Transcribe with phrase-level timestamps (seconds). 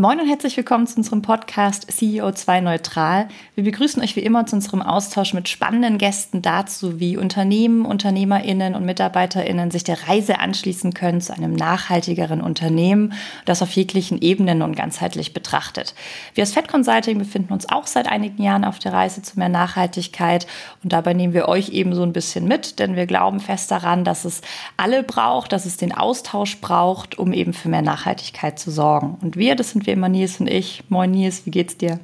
[0.00, 3.28] Moin und herzlich willkommen zu unserem Podcast CEO2 Neutral.
[3.54, 8.74] Wir begrüßen euch wie immer zu unserem Austausch mit spannenden Gästen dazu, wie Unternehmen, UnternehmerInnen
[8.76, 13.12] und MitarbeiterInnen sich der Reise anschließen können zu einem nachhaltigeren Unternehmen,
[13.44, 15.94] das auf jeglichen Ebenen und ganzheitlich betrachtet.
[16.32, 19.50] Wir als Fed Consulting befinden uns auch seit einigen Jahren auf der Reise zu mehr
[19.50, 20.46] Nachhaltigkeit
[20.82, 24.04] und dabei nehmen wir euch eben so ein bisschen mit, denn wir glauben fest daran,
[24.04, 24.40] dass es
[24.78, 29.18] alle braucht, dass es den Austausch braucht, um eben für mehr Nachhaltigkeit zu sorgen.
[29.20, 30.82] Und wir, das sind wir immer Nils und ich.
[30.88, 32.00] Moin Nils, wie geht's dir?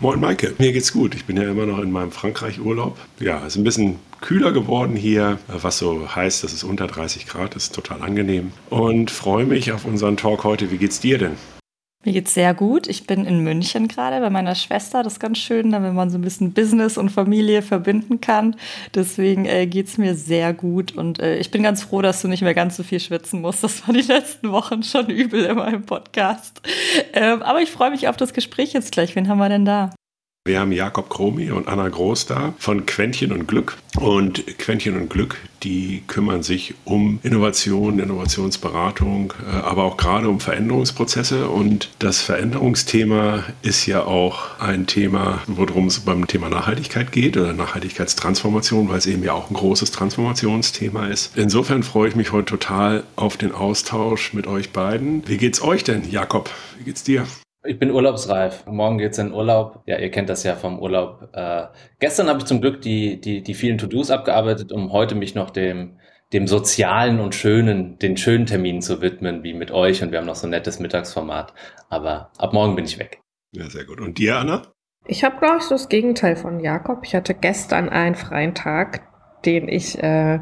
[0.00, 1.14] Moin Maike, mir geht's gut.
[1.14, 2.98] Ich bin ja immer noch in meinem Frankreich-Urlaub.
[3.20, 7.26] Ja, es ist ein bisschen kühler geworden hier, was so heißt, dass es unter 30
[7.26, 7.74] Grad ist.
[7.74, 8.52] Total angenehm.
[8.70, 10.72] Und freue mich auf unseren Talk heute.
[10.72, 11.36] Wie geht's dir denn?
[12.04, 12.86] Mir geht's sehr gut.
[12.86, 15.02] Ich bin in München gerade bei meiner Schwester.
[15.02, 18.56] Das ist ganz schön, wenn man so ein bisschen Business und Familie verbinden kann.
[18.94, 22.42] Deswegen äh, geht's mir sehr gut und äh, ich bin ganz froh, dass du nicht
[22.42, 23.64] mehr ganz so viel schwitzen musst.
[23.64, 26.60] Das war die letzten Wochen schon übel in meinem Podcast.
[27.14, 29.16] Ähm, aber ich freue mich auf das Gespräch jetzt gleich.
[29.16, 29.90] Wen haben wir denn da?
[30.46, 33.78] Wir haben Jakob Kromi und Anna Groß da von Quäntchen und Glück.
[33.98, 40.40] Und Quäntchen und Glück, die kümmern sich um Innovation, Innovationsberatung, äh, aber auch gerade um
[40.40, 41.48] Veränderungsprozesse.
[41.48, 47.54] Und das Veränderungsthema ist ja auch ein Thema, worum es beim Thema Nachhaltigkeit geht oder
[47.54, 51.34] Nachhaltigkeitstransformation, weil es eben ja auch ein großes Transformationsthema ist.
[51.38, 55.26] Insofern freue ich mich heute total auf den Austausch mit euch beiden.
[55.26, 56.50] Wie geht's euch denn, Jakob?
[56.76, 57.26] Wie geht's dir?
[57.66, 58.66] Ich bin urlaubsreif.
[58.66, 59.82] Morgen geht's in Urlaub.
[59.86, 61.30] Ja, ihr kennt das ja vom Urlaub.
[61.32, 61.64] Äh,
[61.98, 65.48] gestern habe ich zum Glück die, die, die vielen To-Dos abgearbeitet, um heute mich noch
[65.48, 65.98] dem,
[66.34, 70.02] dem sozialen und schönen, den schönen Terminen zu widmen, wie mit euch.
[70.02, 71.54] Und wir haben noch so ein nettes Mittagsformat.
[71.88, 73.22] Aber ab morgen bin ich weg.
[73.52, 73.98] Ja, sehr gut.
[73.98, 74.62] Und dir, Anna?
[75.06, 77.00] Ich habe, glaube ich, so das Gegenteil von Jakob.
[77.04, 79.08] Ich hatte gestern einen freien Tag,
[79.46, 80.40] den ich äh,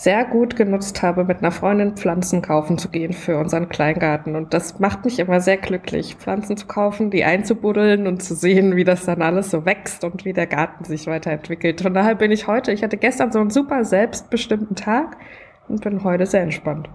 [0.00, 4.34] sehr gut genutzt habe, mit einer Freundin Pflanzen kaufen zu gehen für unseren Kleingarten.
[4.34, 8.76] Und das macht mich immer sehr glücklich, Pflanzen zu kaufen, die einzubuddeln und zu sehen,
[8.76, 11.82] wie das dann alles so wächst und wie der Garten sich weiterentwickelt.
[11.82, 15.18] Von daher bin ich heute, ich hatte gestern so einen super selbstbestimmten Tag
[15.68, 16.88] und bin heute sehr entspannt.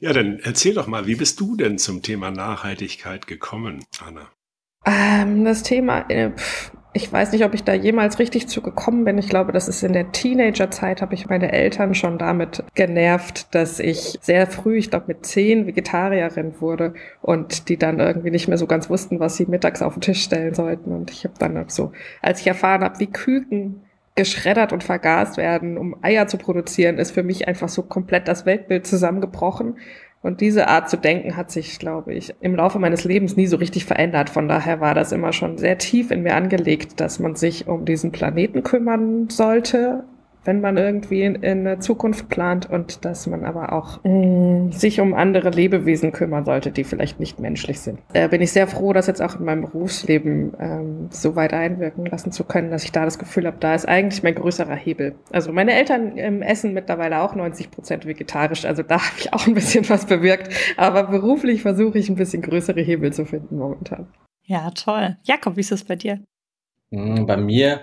[0.00, 4.30] Ja, dann erzähl doch mal, wie bist du denn zum Thema Nachhaltigkeit gekommen, Anna?
[4.86, 9.04] Ähm, das Thema, äh, pff, ich weiß nicht, ob ich da jemals richtig zu gekommen
[9.04, 9.16] bin.
[9.16, 13.80] Ich glaube, das ist in der Teenagerzeit, habe ich meine Eltern schon damit genervt, dass
[13.80, 16.92] ich sehr früh, ich glaube mit zehn, Vegetarierin wurde
[17.22, 20.22] und die dann irgendwie nicht mehr so ganz wussten, was sie mittags auf den Tisch
[20.22, 20.92] stellen sollten.
[20.92, 23.82] Und ich habe dann so, als ich erfahren habe, wie Küken
[24.14, 28.44] geschreddert und vergast werden, um Eier zu produzieren, ist für mich einfach so komplett das
[28.44, 29.76] Weltbild zusammengebrochen.
[30.22, 33.56] Und diese Art zu denken hat sich, glaube ich, im Laufe meines Lebens nie so
[33.56, 34.30] richtig verändert.
[34.30, 37.84] Von daher war das immer schon sehr tief in mir angelegt, dass man sich um
[37.84, 40.04] diesen Planeten kümmern sollte,
[40.44, 44.72] wenn man irgendwie in, in der Zukunft plant und dass man aber auch mh, mm,
[44.72, 48.00] sich um andere Lebewesen kümmern sollte, die vielleicht nicht menschlich sind.
[48.12, 52.06] Da bin ich sehr froh, das jetzt auch in meinem Berufsleben ähm, so weit einwirken
[52.06, 55.14] lassen zu können, dass ich da das Gefühl habe, da ist eigentlich mein größerer Hebel.
[55.30, 59.46] Also meine Eltern ähm, essen mittlerweile auch 90 Prozent vegetarisch, also da habe ich auch
[59.46, 64.08] ein bisschen was bewirkt, aber beruflich versuche ich ein bisschen größere Hebel zu finden momentan.
[64.44, 65.16] Ja, toll.
[65.22, 66.20] Jakob, wie ist es bei dir?
[66.92, 67.82] Hm, bei mir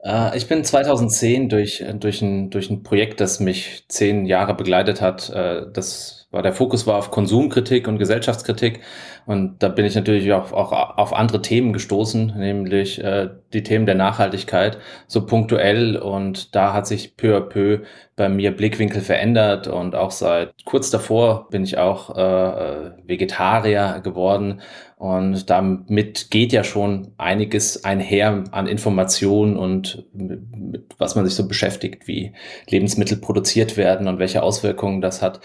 [0.00, 5.00] äh, ich bin 2010 durch, durch, ein, durch ein Projekt, das mich zehn Jahre begleitet
[5.00, 5.30] hat.
[5.30, 8.80] Äh, das war der Fokus war auf Konsumkritik und Gesellschaftskritik.
[9.24, 13.86] Und da bin ich natürlich auch, auch auf andere Themen gestoßen, nämlich äh, die Themen
[13.86, 15.96] der Nachhaltigkeit, so punktuell.
[15.96, 17.80] Und da hat sich peu à peu
[18.14, 19.68] bei mir Blickwinkel verändert.
[19.68, 24.60] Und auch seit kurz davor bin ich auch äh, Vegetarier geworden.
[24.98, 31.36] Und damit geht ja schon einiges einher an Informationen und mit, mit was man sich
[31.36, 32.32] so beschäftigt, wie
[32.68, 35.40] Lebensmittel produziert werden und welche Auswirkungen das hat.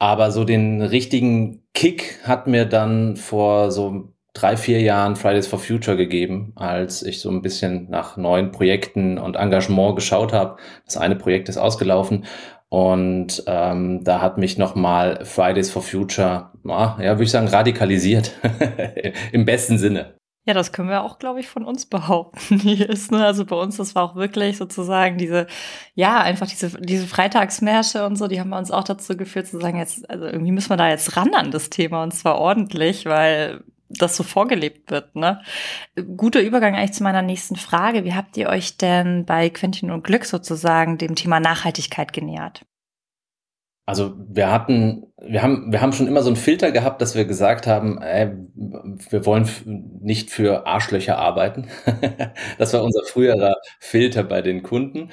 [0.00, 5.58] Aber so den richtigen Kick hat mir dann vor so drei, vier Jahren Fridays for
[5.58, 10.56] Future gegeben, als ich so ein bisschen nach neuen Projekten und Engagement geschaut habe.
[10.86, 12.24] Das eine Projekt ist ausgelaufen
[12.70, 18.32] und ähm, da hat mich nochmal Fridays for Future, ja, würde ich sagen, radikalisiert.
[19.32, 20.19] Im besten Sinne.
[20.46, 22.58] Ja, das können wir auch, glaube ich, von uns behaupten.
[22.60, 23.24] Hier ist, ne?
[23.24, 25.46] Also bei uns, das war auch wirklich sozusagen diese,
[25.94, 29.78] ja, einfach diese, diese Freitagsmärsche und so, die haben uns auch dazu geführt zu sagen,
[29.78, 33.62] jetzt, also irgendwie müssen wir da jetzt ran an das Thema und zwar ordentlich, weil
[33.90, 35.14] das so vorgelebt wird.
[35.16, 35.42] Ne?
[36.16, 38.04] Guter Übergang eigentlich zu meiner nächsten Frage.
[38.04, 42.64] Wie habt ihr euch denn bei Quentin und Glück sozusagen dem Thema Nachhaltigkeit genähert?
[43.90, 47.24] Also wir hatten, wir haben, wir haben schon immer so einen Filter gehabt, dass wir
[47.24, 49.50] gesagt haben, ey, wir wollen
[50.00, 51.66] nicht für Arschlöcher arbeiten.
[52.58, 55.10] das war unser früherer Filter bei den Kunden.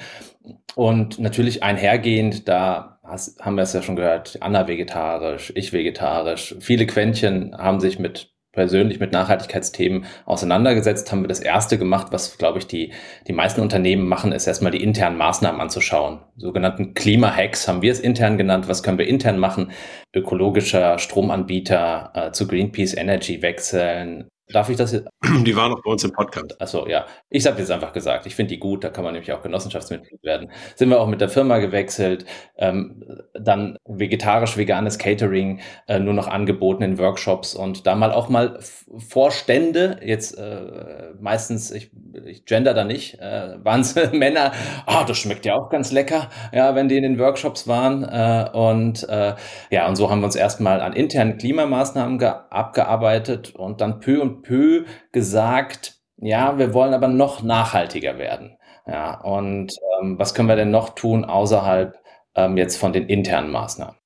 [0.76, 3.00] Und natürlich einhergehend, da
[3.40, 6.54] haben wir es ja schon gehört, Anna vegetarisch, ich vegetarisch.
[6.60, 12.38] Viele Quäntchen haben sich mit persönlich mit Nachhaltigkeitsthemen auseinandergesetzt, haben wir das erste gemacht, was,
[12.38, 12.92] glaube ich, die,
[13.28, 16.18] die meisten Unternehmen machen, ist erstmal die internen Maßnahmen anzuschauen.
[16.36, 18.66] Sogenannten Klimahacks haben wir es intern genannt.
[18.66, 19.70] Was können wir intern machen?
[20.12, 25.08] Ökologischer Stromanbieter äh, zu Greenpeace Energy wechseln, Darf ich das jetzt?
[25.44, 26.60] Die waren noch bei uns im Podcast.
[26.60, 27.06] Achso, ja.
[27.28, 30.22] Ich habe jetzt einfach gesagt, ich finde die gut, da kann man nämlich auch Genossenschaftsmitglied
[30.22, 30.50] werden.
[30.74, 32.24] Sind wir auch mit der Firma gewechselt,
[32.56, 33.04] ähm,
[33.34, 38.58] dann vegetarisch-veganes Catering äh, nur noch angeboten in Workshops und da mal auch mal
[38.96, 41.90] Vorstände, jetzt äh, meistens, ich,
[42.24, 44.52] ich gender da nicht, äh, waren es Männer,
[44.86, 48.04] ah, oh, das schmeckt ja auch ganz lecker, ja, wenn die in den Workshops waren.
[48.04, 49.34] Äh, und äh,
[49.70, 54.37] ja, und so haben wir uns erstmal an internen Klimamaßnahmen abgearbeitet und dann peu und
[54.42, 58.56] peu gesagt, ja, wir wollen aber noch nachhaltiger werden.
[58.86, 61.98] Ja, und ähm, was können wir denn noch tun außerhalb
[62.34, 63.96] ähm, jetzt von den internen Maßnahmen?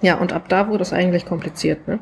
[0.00, 1.98] Ja, und ab da wurde es eigentlich kompliziert, ne?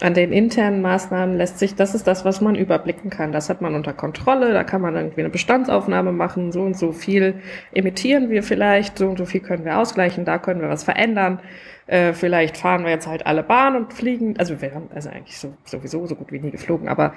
[0.00, 3.30] An den internen Maßnahmen lässt sich, das ist das, was man überblicken kann.
[3.30, 6.90] Das hat man unter Kontrolle, da kann man irgendwie eine Bestandsaufnahme machen, so und so
[6.90, 7.36] viel
[7.72, 11.38] emittieren wir vielleicht, so und so viel können wir ausgleichen, da können wir was verändern.
[11.86, 14.36] Äh, vielleicht fahren wir jetzt halt alle Bahn und fliegen.
[14.38, 17.12] Also wir haben also eigentlich so, sowieso so gut wie nie geflogen, aber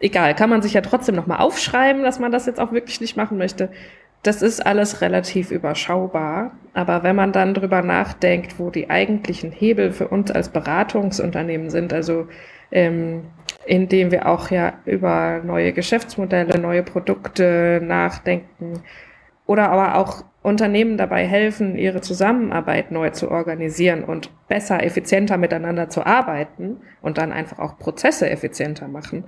[0.00, 3.16] egal, kann man sich ja trotzdem nochmal aufschreiben, dass man das jetzt auch wirklich nicht
[3.16, 3.70] machen möchte.
[4.22, 6.52] Das ist alles relativ überschaubar.
[6.72, 11.92] Aber wenn man dann drüber nachdenkt, wo die eigentlichen Hebel für uns als Beratungsunternehmen sind,
[11.92, 12.26] also
[12.72, 13.24] ähm,
[13.66, 18.82] indem wir auch ja über neue Geschäftsmodelle, neue Produkte nachdenken
[19.46, 25.88] oder aber auch Unternehmen dabei helfen, ihre Zusammenarbeit neu zu organisieren und besser, effizienter miteinander
[25.88, 29.24] zu arbeiten und dann einfach auch Prozesse effizienter machen.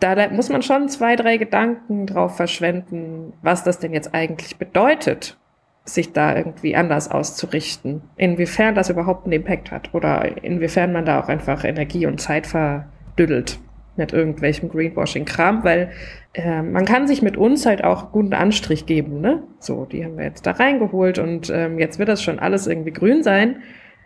[0.00, 5.38] Da muss man schon zwei, drei Gedanken drauf verschwenden, was das denn jetzt eigentlich bedeutet,
[5.86, 8.02] sich da irgendwie anders auszurichten.
[8.18, 12.46] Inwiefern das überhaupt einen Impact hat oder inwiefern man da auch einfach Energie und Zeit
[12.46, 13.58] verdüdelt
[13.96, 15.92] mit irgendwelchem Greenwashing-Kram, weil
[16.34, 19.42] äh, man kann sich mit uns halt auch guten Anstrich geben, ne?
[19.60, 22.92] So, die haben wir jetzt da reingeholt und ähm, jetzt wird das schon alles irgendwie
[22.92, 23.62] grün sein.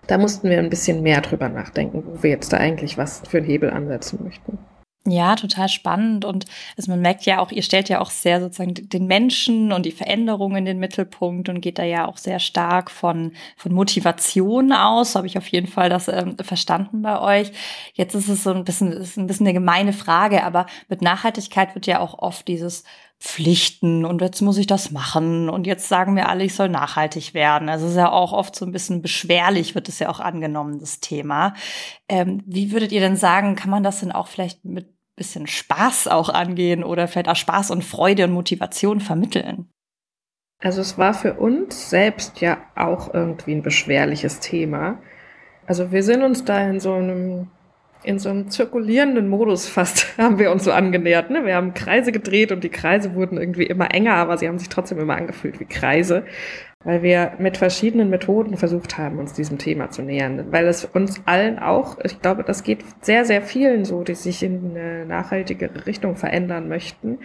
[0.07, 3.39] Da mussten wir ein bisschen mehr drüber nachdenken, wo wir jetzt da eigentlich was für
[3.39, 4.59] einen Hebel ansetzen möchten.
[5.11, 6.25] Ja, total spannend.
[6.25, 6.45] Und
[6.77, 9.93] also man merkt ja auch, ihr stellt ja auch sehr sozusagen den Menschen und die
[9.93, 15.15] Veränderungen in den Mittelpunkt und geht da ja auch sehr stark von, von Motivation aus.
[15.15, 17.53] Habe ich auf jeden Fall das ähm, verstanden bei euch.
[17.95, 21.75] Jetzt ist es so ein bisschen, ist ein bisschen eine gemeine Frage, aber mit Nachhaltigkeit
[21.75, 22.85] wird ja auch oft dieses
[23.21, 27.35] Pflichten und jetzt muss ich das machen und jetzt sagen mir alle, ich soll nachhaltig
[27.35, 27.69] werden.
[27.69, 31.01] Also ist ja auch oft so ein bisschen beschwerlich, wird es ja auch angenommen, das
[31.01, 31.55] Thema.
[32.09, 36.09] Ähm, wie würdet ihr denn sagen, kann man das denn auch vielleicht mit bisschen Spaß
[36.09, 39.69] auch angehen oder vielleicht auch Spaß und Freude und Motivation vermitteln?
[40.61, 44.99] Also es war für uns selbst ja auch irgendwie ein beschwerliches Thema.
[45.67, 47.51] Also wir sind uns da in so einem
[48.05, 51.31] in so einem zirkulierenden Modus fast haben wir uns so angenähert.
[51.31, 51.45] Ne?
[51.45, 54.69] Wir haben Kreise gedreht und die Kreise wurden irgendwie immer enger, aber sie haben sich
[54.69, 56.25] trotzdem immer angefühlt wie Kreise
[56.85, 60.53] weil wir mit verschiedenen Methoden versucht haben, uns diesem Thema zu nähern.
[60.53, 64.43] Weil es uns allen auch, ich glaube, das geht sehr, sehr vielen so, die sich
[64.43, 67.19] in eine nachhaltigere Richtung verändern möchten,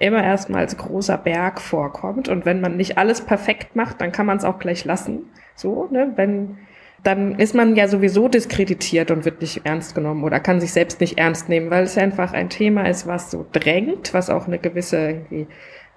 [0.00, 2.28] immer erstmal als großer Berg vorkommt.
[2.28, 5.30] Und wenn man nicht alles perfekt macht, dann kann man es auch gleich lassen.
[5.54, 6.12] So, ne?
[6.16, 6.58] Wenn,
[7.02, 11.00] dann ist man ja sowieso diskreditiert und wird nicht ernst genommen oder kann sich selbst
[11.00, 14.58] nicht ernst nehmen, weil es einfach ein Thema ist, was so drängt, was auch eine
[14.58, 15.46] gewisse irgendwie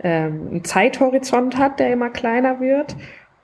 [0.04, 2.96] ähm, einen Zeithorizont hat, der immer kleiner wird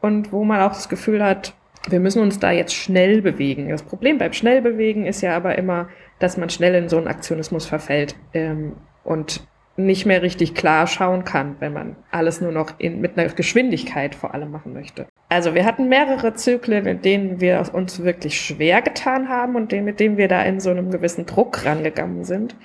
[0.02, 1.54] und wo man auch das Gefühl hat,
[1.90, 3.70] wir müssen uns da jetzt schnell bewegen.
[3.70, 5.88] Das Problem beim Schnellbewegen ist ja aber immer,
[6.20, 8.74] dass man schnell in so einen Aktionismus verfällt ähm,
[9.04, 9.48] und
[9.78, 14.16] nicht mehr richtig klar schauen kann, wenn man alles nur noch in, mit einer Geschwindigkeit
[14.16, 15.08] vor allem machen möchte.
[15.29, 20.00] Also wir hatten mehrere Zyklen, in denen wir uns wirklich schwer getan haben und mit
[20.00, 22.55] denen wir da in so einem gewissen Druck rangegangen sind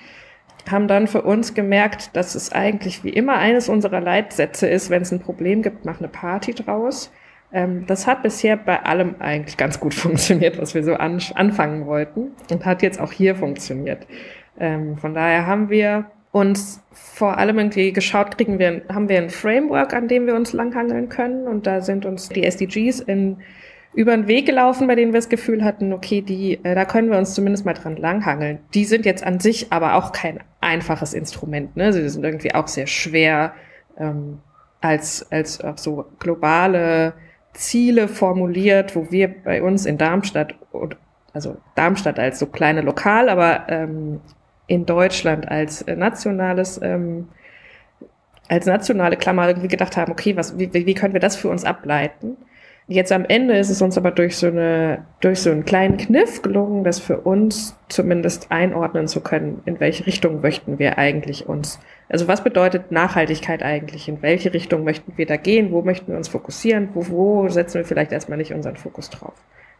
[0.69, 5.01] haben dann für uns gemerkt, dass es eigentlich wie immer eines unserer Leitsätze ist, wenn
[5.01, 7.11] es ein Problem gibt, mach eine Party draus.
[7.51, 11.85] Ähm, das hat bisher bei allem eigentlich ganz gut funktioniert, was wir so an, anfangen
[11.85, 14.07] wollten und hat jetzt auch hier funktioniert.
[14.59, 19.29] Ähm, von daher haben wir uns vor allem irgendwie geschaut, kriegen wir, haben wir ein
[19.29, 23.37] Framework, an dem wir uns langhangeln können und da sind uns die SDGs in
[23.93, 27.11] über einen Weg gelaufen, bei denen wir das Gefühl hatten, okay, die, äh, da können
[27.11, 28.57] wir uns zumindest mal dran langhangeln.
[28.73, 31.77] Die sind jetzt an sich aber auch kein einfaches Instrument.
[31.77, 31.93] Ne?
[31.93, 33.53] Sie sind irgendwie auch sehr schwer
[33.99, 34.39] ähm,
[34.81, 37.13] als, als auch so globale
[37.53, 40.55] Ziele formuliert, wo wir bei uns in Darmstadt,
[41.31, 44.21] also Darmstadt als so kleine Lokal, aber ähm,
[44.67, 47.27] in Deutschland als nationales ähm,
[48.49, 51.63] als nationale Klammer irgendwie gedacht haben, okay, was, wie, wie können wir das für uns
[51.63, 52.37] ableiten?
[52.87, 56.41] Jetzt am Ende ist es uns aber durch so eine, durch so einen kleinen Kniff
[56.41, 61.79] gelungen, das für uns zumindest einordnen zu können, in welche Richtung möchten wir eigentlich uns.
[62.09, 64.09] Also was bedeutet Nachhaltigkeit eigentlich?
[64.09, 65.71] In welche Richtung möchten wir da gehen?
[65.71, 66.89] Wo möchten wir uns fokussieren?
[66.93, 69.33] Wo, wo setzen wir vielleicht erstmal nicht unseren Fokus drauf?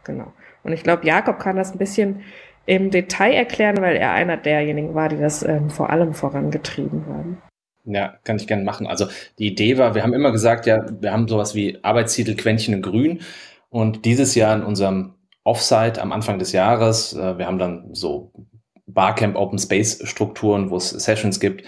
[0.04, 0.32] Genau.
[0.62, 2.22] Und ich glaube, Jakob kann das ein bisschen
[2.66, 7.42] im Detail erklären, weil er einer derjenigen war, die das ähm, vor allem vorangetrieben haben.
[7.84, 8.86] Ja, kann ich gerne machen.
[8.86, 9.06] Also
[9.38, 12.82] die Idee war, wir haben immer gesagt, ja, wir haben sowas wie Arbeitstitel Quäntchen in
[12.82, 13.20] Grün
[13.68, 18.32] und dieses Jahr in unserem Offsite am Anfang des Jahres, äh, wir haben dann so
[18.86, 21.64] Barcamp Open Space Strukturen, wo es Sessions gibt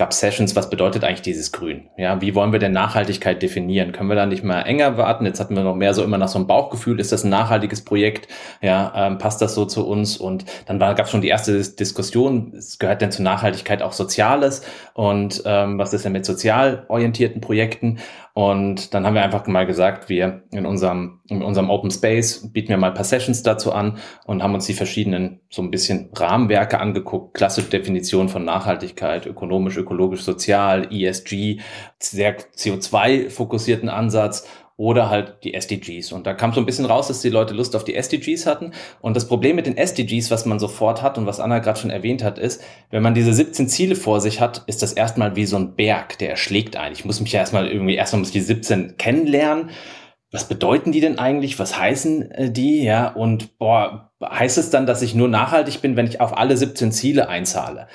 [0.00, 1.90] gab Sessions, was bedeutet eigentlich dieses Grün?
[1.98, 3.92] Ja, wie wollen wir denn Nachhaltigkeit definieren?
[3.92, 5.26] Können wir da nicht mal enger warten?
[5.26, 7.84] Jetzt hatten wir noch mehr so immer nach so einem Bauchgefühl, ist das ein nachhaltiges
[7.84, 8.26] Projekt?
[8.62, 10.16] Ja, ähm, passt das so zu uns?
[10.16, 14.62] Und dann gab es schon die erste Diskussion, es gehört denn zur Nachhaltigkeit auch Soziales
[14.94, 17.98] und ähm, was ist denn mit sozial orientierten Projekten?
[18.32, 22.68] Und dann haben wir einfach mal gesagt, wir in unserem, in unserem Open Space bieten
[22.68, 26.10] wir mal ein paar Sessions dazu an und haben uns die verschiedenen so ein bisschen
[26.14, 31.60] Rahmenwerke angeguckt, klassische Definition von Nachhaltigkeit, ökonomisch, ökologisch, sozial, ESG,
[31.98, 34.46] sehr CO2-fokussierten Ansatz
[34.80, 36.10] oder halt die SDGs.
[36.10, 38.72] Und da kam so ein bisschen raus, dass die Leute Lust auf die SDGs hatten.
[39.02, 41.90] Und das Problem mit den SDGs, was man sofort hat und was Anna gerade schon
[41.90, 45.44] erwähnt hat, ist, wenn man diese 17 Ziele vor sich hat, ist das erstmal wie
[45.44, 46.94] so ein Berg, der erschlägt einen.
[46.94, 49.68] Ich muss mich ja erstmal irgendwie, erstmal muss ich die 17 kennenlernen.
[50.32, 51.58] Was bedeuten die denn eigentlich?
[51.58, 52.82] Was heißen äh, die?
[52.82, 56.56] Ja, und boah, heißt es dann, dass ich nur nachhaltig bin, wenn ich auf alle
[56.56, 57.86] 17 Ziele einzahle?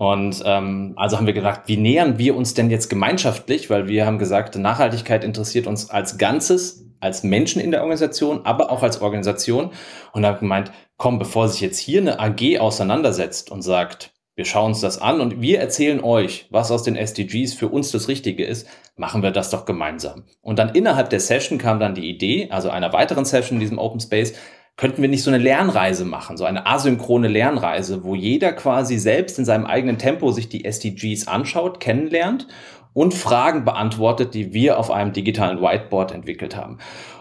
[0.00, 3.68] Und ähm, also haben wir gedacht, wie nähern wir uns denn jetzt gemeinschaftlich?
[3.68, 8.72] Weil wir haben gesagt, Nachhaltigkeit interessiert uns als Ganzes, als Menschen in der Organisation, aber
[8.72, 9.72] auch als Organisation.
[10.14, 14.70] Und haben gemeint, komm, bevor sich jetzt hier eine AG auseinandersetzt und sagt, wir schauen
[14.70, 18.46] uns das an und wir erzählen euch, was aus den SDGs für uns das Richtige
[18.46, 18.66] ist,
[18.96, 20.24] machen wir das doch gemeinsam.
[20.40, 23.78] Und dann innerhalb der Session kam dann die Idee, also einer weiteren Session in diesem
[23.78, 24.32] Open Space,
[24.80, 29.38] könnten wir nicht so eine Lernreise machen, so eine asynchrone Lernreise, wo jeder quasi selbst
[29.38, 32.46] in seinem eigenen Tempo sich die SDGs anschaut, kennenlernt
[32.94, 36.78] und Fragen beantwortet, die wir auf einem digitalen Whiteboard entwickelt haben.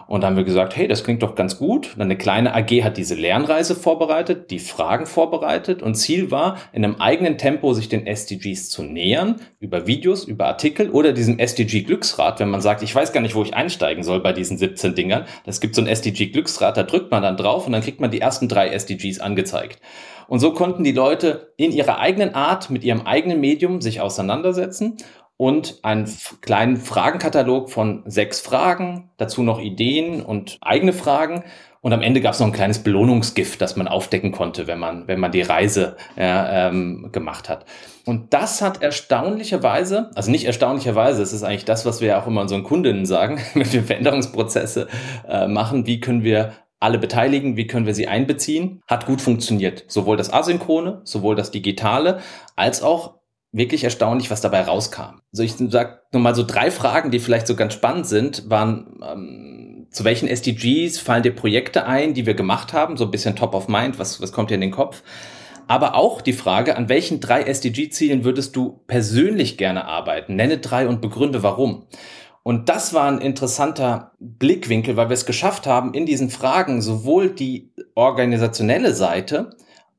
[0.09, 1.91] Und dann haben wir gesagt, hey, das klingt doch ganz gut.
[1.95, 6.83] Dann eine kleine AG hat diese Lernreise vorbereitet, die Fragen vorbereitet und Ziel war, in
[6.83, 11.83] einem eigenen Tempo sich den SDGs zu nähern, über Videos, über Artikel oder diesem SDG
[11.83, 14.95] Glücksrad, wenn man sagt, ich weiß gar nicht, wo ich einsteigen soll bei diesen 17
[14.95, 15.25] Dingern.
[15.45, 18.09] Das gibt so ein SDG Glücksrad, da drückt man dann drauf und dann kriegt man
[18.09, 19.79] die ersten drei SDGs angezeigt.
[20.27, 24.97] Und so konnten die Leute in ihrer eigenen Art, mit ihrem eigenen Medium sich auseinandersetzen
[25.39, 26.05] und einen
[26.41, 31.46] kleinen Fragenkatalog von sechs Fragen, dazu noch Ideen und eigene Fragen.
[31.79, 35.08] Und am Ende gab es noch ein kleines Belohnungsgift, das man aufdecken konnte, wenn man,
[35.08, 37.63] wenn man die Reise ja, ähm, gemacht hat.
[38.05, 42.41] Und das hat erstaunlicherweise, also nicht erstaunlicherweise, es ist eigentlich das, was wir auch immer
[42.41, 44.89] unseren Kundinnen sagen, wenn wir Veränderungsprozesse
[45.25, 49.86] äh, machen, wie können wir alle beteiligen, wie können wir sie einbeziehen, hat gut funktioniert.
[49.88, 52.19] Sowohl das Asynchrone, sowohl das Digitale,
[52.58, 53.18] als auch
[53.51, 55.21] wirklich erstaunlich, was dabei rauskam.
[55.31, 58.99] Also ich sag nur mal so drei Fragen, die vielleicht so ganz spannend sind, waren,
[59.03, 63.35] ähm, zu welchen SDGs fallen dir Projekte ein, die wir gemacht haben, so ein bisschen
[63.35, 65.01] top of mind, was, was kommt dir in den Kopf?
[65.67, 70.35] Aber auch die Frage, an welchen drei SDG-Zielen würdest du persönlich gerne arbeiten?
[70.35, 71.85] Nenne drei und begründe warum.
[72.43, 77.29] Und das war ein interessanter Blickwinkel, weil wir es geschafft haben, in diesen Fragen sowohl
[77.29, 79.51] die organisationelle Seite,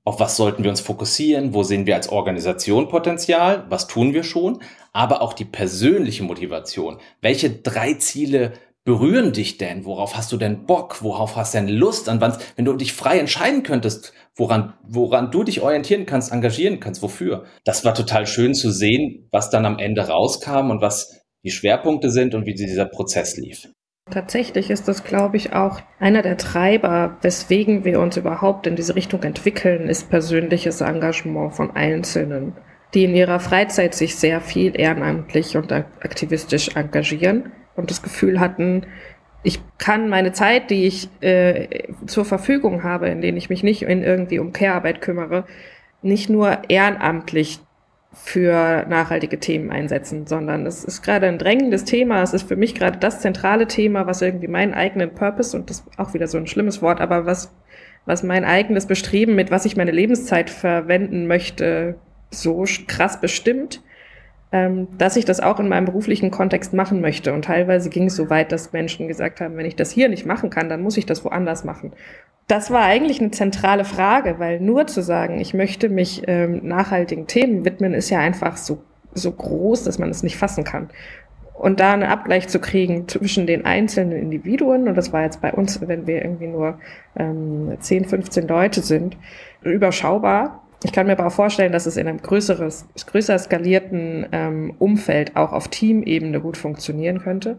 [0.04, 4.22] auf was sollten wir uns fokussieren, wo sehen wir als Organisation Potenzial, was tun wir
[4.22, 6.98] schon, aber auch die persönliche Motivation.
[7.20, 8.52] Welche drei Ziele
[8.84, 9.84] berühren dich denn?
[9.84, 11.02] Worauf hast du denn Bock?
[11.02, 12.08] Worauf hast du denn Lust?
[12.08, 16.80] An wann, wenn du dich frei entscheiden könntest, woran, woran du dich orientieren kannst, engagieren
[16.80, 17.44] kannst, wofür?
[17.64, 22.10] Das war total schön zu sehen, was dann am Ende rauskam und was die Schwerpunkte
[22.10, 23.68] sind und wie dieser Prozess lief.
[24.10, 28.96] Tatsächlich ist das, glaube ich, auch einer der Treiber, weswegen wir uns überhaupt in diese
[28.96, 32.54] Richtung entwickeln, ist persönliches Engagement von Einzelnen,
[32.94, 38.86] die in ihrer Freizeit sich sehr viel ehrenamtlich und aktivistisch engagieren und das Gefühl hatten,
[39.42, 43.82] ich kann meine Zeit, die ich äh, zur Verfügung habe, in denen ich mich nicht
[43.82, 45.44] in irgendwie um Care-Arbeit kümmere,
[46.02, 47.60] nicht nur ehrenamtlich
[48.12, 52.22] für nachhaltige Themen einsetzen, sondern es ist gerade ein drängendes Thema.
[52.22, 55.80] Es ist für mich gerade das zentrale Thema, was irgendwie meinen eigenen Purpose und das
[55.80, 57.54] ist auch wieder so ein schlimmes Wort, aber was,
[58.06, 61.96] was mein eigenes Bestreben, mit was ich meine Lebenszeit verwenden möchte,
[62.30, 63.80] so krass bestimmt,
[64.52, 67.32] dass ich das auch in meinem beruflichen Kontext machen möchte.
[67.32, 70.26] Und teilweise ging es so weit, dass Menschen gesagt haben, wenn ich das hier nicht
[70.26, 71.92] machen kann, dann muss ich das woanders machen
[72.50, 77.28] das war eigentlich eine zentrale Frage, weil nur zu sagen, ich möchte mich ähm, nachhaltigen
[77.28, 78.82] Themen widmen, ist ja einfach so,
[79.14, 80.90] so groß, dass man es nicht fassen kann.
[81.54, 85.52] und da einen Abgleich zu kriegen zwischen den einzelnen Individuen, und das war jetzt bei
[85.52, 86.78] uns, wenn wir irgendwie nur
[87.16, 89.16] ähm, 10, 15 Leute sind,
[89.62, 90.62] überschaubar.
[90.82, 95.36] Ich kann mir aber auch vorstellen, dass es in einem größeres, größer skalierten ähm, Umfeld
[95.36, 97.58] auch auf Teamebene gut funktionieren könnte.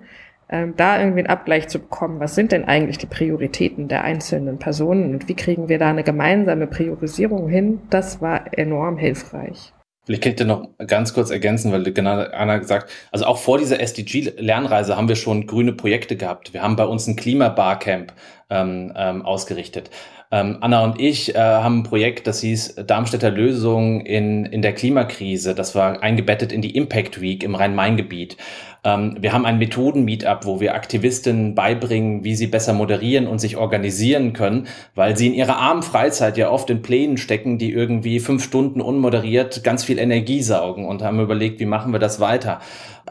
[0.50, 4.60] Ähm, da irgendwie einen Abgleich zu bekommen, was sind denn eigentlich die Prioritäten der einzelnen
[4.60, 9.72] Personen und wie kriegen wir da eine gemeinsame Priorisierung hin, das war enorm hilfreich.
[10.06, 13.60] Vielleicht kann ich dir noch ganz kurz ergänzen, weil genau Anna gesagt, also auch vor
[13.60, 16.54] dieser SDG-Lernreise haben wir schon grüne Projekte gehabt.
[16.54, 18.12] Wir haben bei uns ein Klimabarcamp
[18.50, 19.92] ähm, ähm, ausgerichtet.
[20.34, 24.74] Ähm, Anna und ich äh, haben ein Projekt, das hieß Darmstädter Lösung in, in der
[24.74, 25.54] Klimakrise.
[25.54, 28.38] Das war eingebettet in die Impact Week im Rhein-Main-Gebiet.
[28.86, 33.58] Ähm, wir haben ein Methoden-Meetup, wo wir Aktivistinnen beibringen, wie sie besser moderieren und sich
[33.58, 38.22] organisieren können, weil sie in ihrer armen Freizeit ja oft in Plänen stecken, die irgendwie
[38.22, 42.62] fünf Stunden unmoderiert ganz viel Energie saugen und haben überlegt, wie machen wir das weiter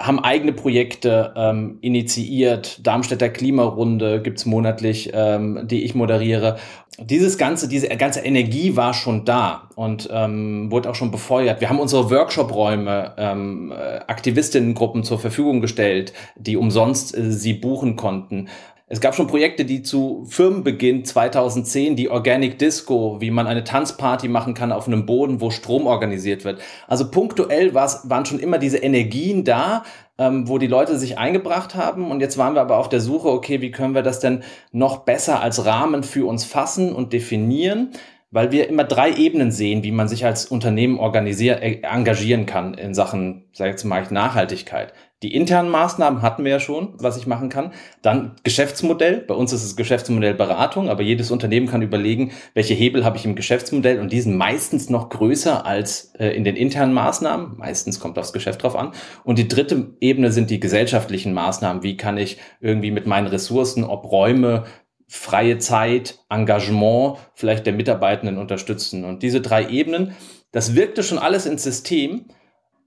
[0.00, 2.84] haben eigene Projekte ähm, initiiert.
[2.86, 6.56] Darmstädter Klimarunde gibt's monatlich, ähm, die ich moderiere
[6.98, 11.60] dieses ganze, diese ganze Energie war schon da und ähm, wurde auch schon befeuert.
[11.60, 17.96] Wir haben unsere Workshop-Räume ähm, äh, Aktivistinnengruppen zur Verfügung gestellt, die umsonst äh, sie buchen
[17.96, 18.48] konnten.
[18.92, 24.26] Es gab schon Projekte, die zu Firmenbeginn 2010, die Organic Disco, wie man eine Tanzparty
[24.26, 26.60] machen kann auf einem Boden, wo Strom organisiert wird.
[26.88, 29.84] Also punktuell waren schon immer diese Energien da,
[30.18, 32.10] ähm, wo die Leute sich eingebracht haben.
[32.10, 34.42] Und jetzt waren wir aber auf der Suche, okay, wie können wir das denn
[34.72, 37.92] noch besser als Rahmen für uns fassen und definieren?
[38.32, 42.74] weil wir immer drei Ebenen sehen, wie man sich als Unternehmen organisieren, äh, engagieren kann
[42.74, 44.92] in Sachen, sag ich jetzt mal, Nachhaltigkeit.
[45.22, 47.72] Die internen Maßnahmen hatten wir ja schon, was ich machen kann.
[48.00, 49.18] Dann Geschäftsmodell.
[49.18, 53.26] Bei uns ist es Geschäftsmodell Beratung, aber jedes Unternehmen kann überlegen, welche Hebel habe ich
[53.26, 57.58] im Geschäftsmodell und die sind meistens noch größer als äh, in den internen Maßnahmen.
[57.58, 58.92] Meistens kommt aufs Geschäft drauf an.
[59.22, 61.82] Und die dritte Ebene sind die gesellschaftlichen Maßnahmen.
[61.82, 64.64] Wie kann ich irgendwie mit meinen Ressourcen, ob Räume,
[65.06, 69.04] freie Zeit, Engagement vielleicht der Mitarbeitenden unterstützen.
[69.04, 70.14] Und diese drei Ebenen,
[70.52, 72.26] das wirkte schon alles ins System,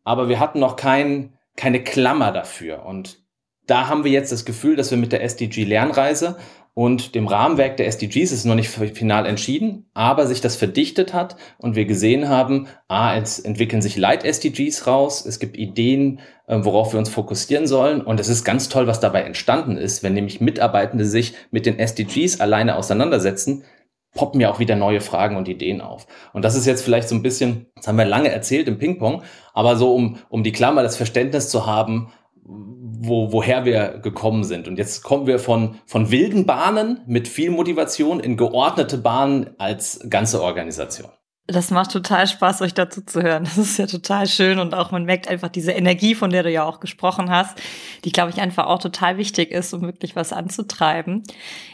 [0.06, 2.86] aber wir hatten noch kein keine Klammer dafür.
[2.86, 3.24] Und
[3.68, 6.38] da haben wir jetzt das Gefühl, dass wir mit der SDG-Lernreise
[6.76, 11.36] und dem Rahmenwerk der SDGs ist noch nicht final entschieden, aber sich das verdichtet hat
[11.60, 16.94] und wir gesehen haben, ah, es entwickeln sich Leit-SDGs raus, es gibt Ideen, äh, worauf
[16.94, 20.42] wir uns fokussieren sollen und es ist ganz toll, was dabei entstanden ist, wenn nämlich
[20.42, 23.63] Mitarbeitende sich mit den SDGs alleine auseinandersetzen,
[24.13, 26.08] poppen ja auch wieder neue Fragen und Ideen auf.
[26.34, 29.23] Und das ist jetzt vielleicht so ein bisschen, das haben wir lange erzählt im Ping-Pong,
[29.54, 32.12] aber so um, um die Klammer, das Verständnis zu haben,
[32.45, 34.67] wo, woher wir gekommen sind.
[34.67, 40.06] Und jetzt kommen wir von, von wilden Bahnen mit viel Motivation in geordnete Bahnen als
[40.10, 41.10] ganze Organisation.
[41.45, 43.43] Das macht total Spaß, euch dazu zu hören.
[43.43, 46.49] Das ist ja total schön und auch man merkt einfach diese Energie, von der du
[46.49, 47.62] ja auch gesprochen hast,
[48.06, 51.23] die, glaube ich, einfach auch total wichtig ist, um wirklich was anzutreiben.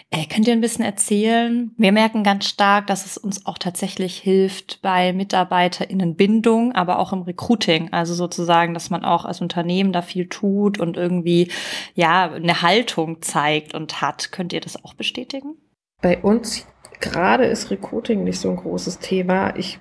[0.10, 1.72] Äh, könnt ihr ein bisschen erzählen?
[1.78, 7.22] Wir merken ganz stark, dass es uns auch tatsächlich hilft bei MitarbeiterInnenbindung, aber auch im
[7.22, 7.94] Recruiting.
[7.94, 11.52] Also sozusagen, dass man auch als Unternehmen da viel tut und irgendwie,
[11.94, 14.32] ja, eine Haltung zeigt und hat.
[14.32, 15.58] Könnt ihr das auch bestätigen?
[16.02, 16.66] Bei uns
[17.00, 19.56] gerade ist Recruiting nicht so ein großes Thema.
[19.56, 19.80] Ich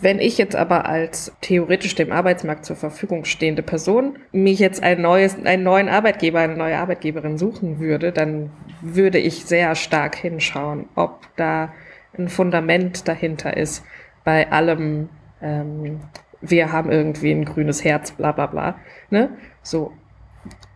[0.00, 5.00] wenn ich jetzt aber als theoretisch dem Arbeitsmarkt zur Verfügung stehende Person mich jetzt ein
[5.00, 10.88] neues, einen neuen Arbeitgeber, eine neue Arbeitgeberin suchen würde, dann würde ich sehr stark hinschauen,
[10.96, 11.72] ob da
[12.18, 13.84] ein Fundament dahinter ist
[14.24, 15.08] bei allem,
[15.40, 16.00] ähm,
[16.40, 18.74] wir haben irgendwie ein grünes Herz, bla bla bla.
[19.10, 19.30] Ne?
[19.62, 19.92] So,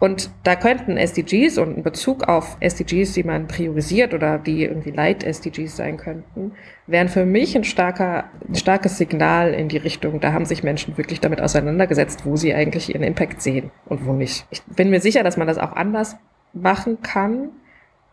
[0.05, 4.91] und da könnten SDGs und ein Bezug auf SDGs, die man priorisiert oder die irgendwie
[4.91, 6.53] Leit-SDGs sein könnten,
[6.87, 10.99] wären für mich ein, starker, ein starkes Signal in die Richtung, da haben sich Menschen
[10.99, 14.47] wirklich damit auseinandergesetzt, wo sie eigentlich ihren Impact sehen und wo nicht.
[14.51, 16.17] Ich bin mir sicher, dass man das auch anders
[16.53, 17.49] machen kann,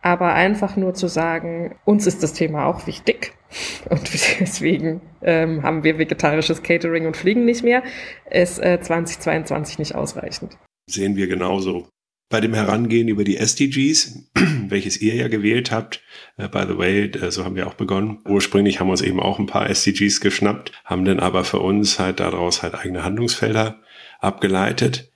[0.02, 3.34] aber einfach nur zu sagen, uns ist das Thema auch wichtig
[3.90, 4.02] und
[4.40, 7.84] deswegen ähm, haben wir vegetarisches Catering und fliegen nicht mehr,
[8.30, 10.58] ist äh, 2022 nicht ausreichend
[10.92, 11.88] sehen wir genauso.
[12.30, 14.30] Bei dem Herangehen über die SDGs,
[14.70, 16.02] welches ihr ja gewählt habt,
[16.40, 18.20] uh, by the way, so haben wir auch begonnen.
[18.26, 22.00] Ursprünglich haben wir uns eben auch ein paar SDGs geschnappt, haben dann aber für uns
[22.00, 23.82] halt daraus halt eigene Handlungsfelder
[24.20, 25.12] abgeleitet,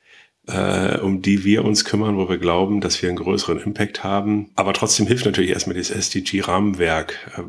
[0.50, 4.52] uh, um die wir uns kümmern, wo wir glauben, dass wir einen größeren Impact haben.
[4.56, 7.46] Aber trotzdem hilft natürlich erstmal das SDG-Rahmenwerk.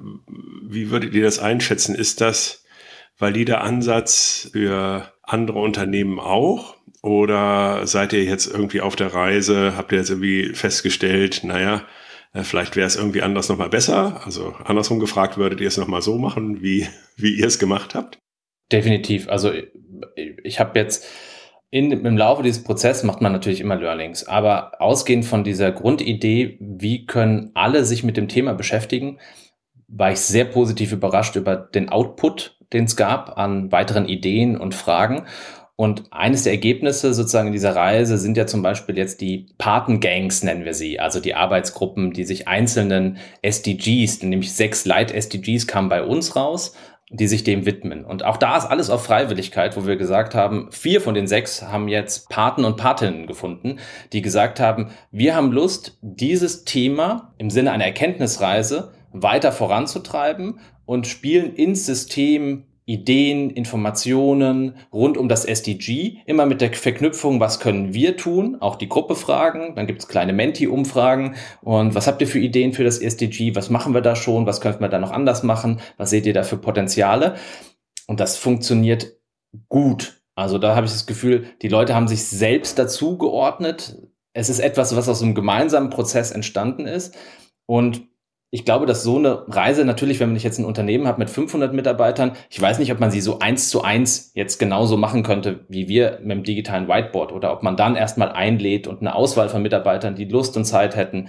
[0.62, 1.96] Wie würdet ihr das einschätzen?
[1.96, 2.64] Ist das
[3.18, 6.75] valider Ansatz für andere Unternehmen auch?
[7.06, 9.76] Oder seid ihr jetzt irgendwie auf der Reise?
[9.76, 11.82] Habt ihr jetzt irgendwie festgestellt, naja,
[12.32, 14.22] äh, vielleicht wäre es irgendwie anders nochmal besser?
[14.24, 18.18] Also andersrum gefragt, würdet ihr es nochmal so machen, wie, wie ihr es gemacht habt?
[18.72, 19.28] Definitiv.
[19.28, 19.52] Also
[20.42, 21.06] ich habe jetzt
[21.70, 26.58] in, im Laufe dieses Prozesses macht man natürlich immer Learnings, aber ausgehend von dieser Grundidee,
[26.58, 29.20] wie können alle sich mit dem Thema beschäftigen,
[29.86, 34.74] war ich sehr positiv überrascht über den Output, den es gab an weiteren Ideen und
[34.74, 35.26] Fragen.
[35.76, 40.64] Und eines der Ergebnisse sozusagen dieser Reise sind ja zum Beispiel jetzt die Patengangs, nennen
[40.64, 46.34] wir sie, also die Arbeitsgruppen, die sich einzelnen SDGs, nämlich sechs Leit-SDGs kamen bei uns
[46.34, 46.74] raus,
[47.10, 48.06] die sich dem widmen.
[48.06, 51.62] Und auch da ist alles auf Freiwilligkeit, wo wir gesagt haben, vier von den sechs
[51.62, 53.78] haben jetzt Paten und Patinnen gefunden,
[54.14, 61.06] die gesagt haben, wir haben Lust, dieses Thema im Sinne einer Erkenntnisreise weiter voranzutreiben und
[61.06, 67.92] spielen ins System Ideen, Informationen rund um das SDG, immer mit der Verknüpfung, was können
[67.92, 71.34] wir tun, auch die Gruppe fragen, dann gibt es kleine Menti-Umfragen.
[71.62, 74.60] Und was habt ihr für Ideen für das SDG, was machen wir da schon, was
[74.60, 77.34] könnten wir da noch anders machen, was seht ihr da für Potenziale?
[78.06, 79.16] Und das funktioniert
[79.68, 80.22] gut.
[80.36, 83.96] Also da habe ich das Gefühl, die Leute haben sich selbst dazu geordnet.
[84.32, 87.16] Es ist etwas, was aus einem gemeinsamen Prozess entstanden ist.
[87.66, 88.06] Und
[88.50, 91.72] ich glaube, dass so eine Reise natürlich, wenn man jetzt ein Unternehmen hat mit 500
[91.74, 95.64] Mitarbeitern, ich weiß nicht, ob man sie so eins zu eins jetzt genauso machen könnte,
[95.68, 99.48] wie wir mit dem digitalen Whiteboard oder ob man dann erstmal einlädt und eine Auswahl
[99.48, 101.28] von Mitarbeitern, die Lust und Zeit hätten.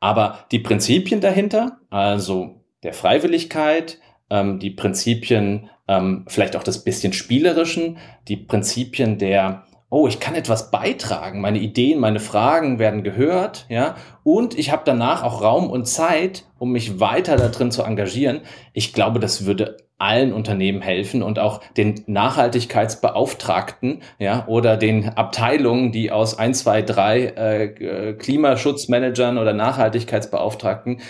[0.00, 3.98] Aber die Prinzipien dahinter, also der Freiwilligkeit,
[4.30, 10.34] ähm, die Prinzipien ähm, vielleicht auch das bisschen spielerischen, die Prinzipien der oh, ich kann
[10.34, 13.94] etwas beitragen, meine Ideen, meine Fragen werden gehört, ja,
[14.24, 18.40] und ich habe danach auch Raum und Zeit, um mich weiter da drin zu engagieren.
[18.72, 25.92] Ich glaube, das würde allen Unternehmen helfen und auch den Nachhaltigkeitsbeauftragten, ja, oder den Abteilungen,
[25.92, 31.00] die aus ein, zwei, drei äh, Klimaschutzmanagern oder Nachhaltigkeitsbeauftragten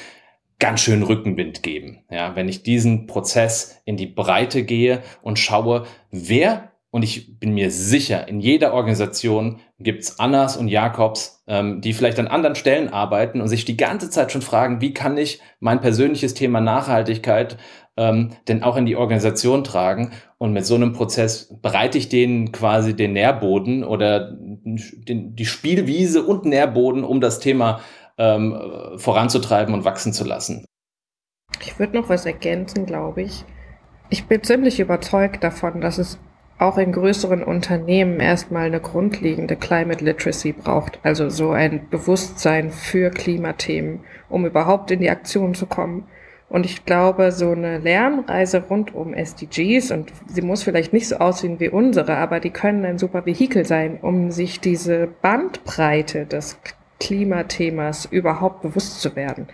[0.59, 2.05] ganz schön Rückenwind geben.
[2.11, 7.53] Ja, wenn ich diesen Prozess in die Breite gehe und schaue, wer und ich bin
[7.53, 12.89] mir sicher, in jeder Organisation gibt's Annas und Jakobs, ähm, die vielleicht an anderen Stellen
[12.89, 17.59] arbeiten und sich die ganze Zeit schon fragen, wie kann ich mein persönliches Thema Nachhaltigkeit
[17.99, 20.13] ähm, denn auch in die Organisation tragen.
[20.39, 26.23] Und mit so einem Prozess bereite ich denen quasi den Nährboden oder den, die Spielwiese
[26.23, 27.81] und Nährboden, um das Thema
[28.17, 28.59] ähm,
[28.97, 30.65] voranzutreiben und wachsen zu lassen.
[31.61, 33.45] Ich würde noch was ergänzen, glaube ich.
[34.09, 36.19] Ich bin ziemlich überzeugt davon, dass es
[36.59, 43.11] auch in größeren Unternehmen erstmal eine grundlegende Climate Literacy braucht, also so ein Bewusstsein für
[43.11, 46.07] Klimathemen, um überhaupt in die Aktion zu kommen.
[46.49, 51.17] Und ich glaube, so eine Lernreise rund um SDGs, und sie muss vielleicht nicht so
[51.17, 56.59] aussehen wie unsere, aber die können ein super Vehikel sein, um sich diese Bandbreite des
[57.01, 59.49] Klimathemas überhaupt bewusst zu werden.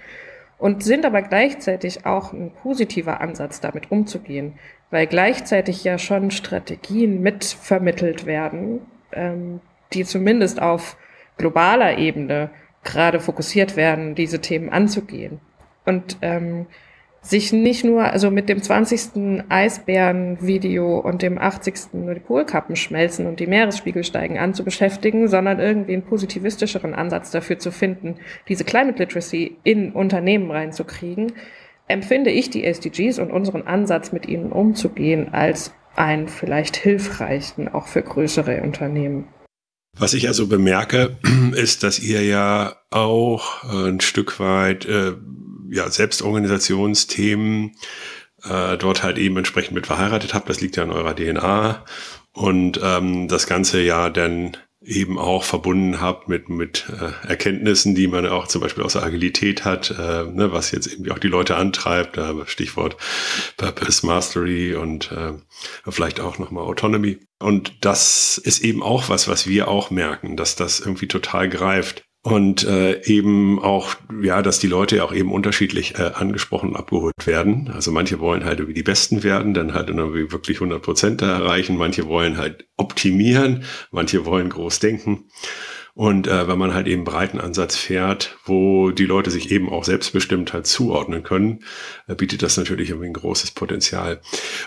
[0.58, 4.54] Und sind aber gleichzeitig auch ein positiver Ansatz, damit umzugehen
[4.92, 9.61] weil gleichzeitig ja schon Strategien mitvermittelt werden, ähm,
[9.94, 10.96] die zumindest auf
[11.38, 12.50] globaler Ebene
[12.85, 15.40] gerade fokussiert werden, diese Themen anzugehen.
[15.87, 16.66] Und ähm,
[17.22, 19.44] sich nicht nur, also mit dem 20.
[19.48, 21.94] Eisbären-Video und dem 80.
[21.94, 26.94] nur die Polkappen schmelzen und die Meeresspiegel steigen an zu beschäftigen, sondern irgendwie einen positivistischeren
[26.94, 28.16] Ansatz dafür zu finden,
[28.48, 31.33] diese Climate Literacy in Unternehmen reinzukriegen,
[31.88, 37.87] empfinde ich die SDGs und unseren Ansatz, mit ihnen umzugehen, als einen vielleicht hilfreichen, auch
[37.87, 39.29] für größere Unternehmen.
[39.99, 41.18] Was ich also bemerke,
[41.55, 45.12] ist, dass ihr ja auch ein Stück weit äh,
[45.71, 47.73] ja, Selbstorganisationsthemen
[48.45, 50.49] äh, dort halt eben entsprechend mit verheiratet habt.
[50.49, 51.85] Das liegt ja in eurer DNA.
[52.33, 58.09] Und ähm, das Ganze ja dann eben auch verbunden habe mit, mit äh, Erkenntnissen, die
[58.09, 61.29] man auch zum Beispiel aus der Agilität hat, äh, ne, was jetzt irgendwie auch die
[61.29, 62.97] Leute antreibt, äh, Stichwort
[63.57, 65.33] Purpose Mastery und äh,
[65.88, 67.18] vielleicht auch nochmal Autonomy.
[67.38, 72.05] Und das ist eben auch was, was wir auch merken, dass das irgendwie total greift.
[72.24, 76.76] Und äh, eben auch, ja, dass die Leute ja auch eben unterschiedlich äh, angesprochen und
[76.76, 77.68] abgeholt werden.
[77.74, 81.32] Also manche wollen halt irgendwie die Besten werden, dann halt irgendwie wirklich 100 Prozent da
[81.32, 81.76] erreichen.
[81.76, 85.24] Manche wollen halt optimieren, manche wollen groß denken.
[85.94, 89.85] Und äh, wenn man halt eben breiten Ansatz fährt, wo die Leute sich eben auch
[89.85, 91.64] selbstbestimmt halt zuordnen können,
[92.06, 94.22] äh, bietet das natürlich irgendwie ein großes Potenzial.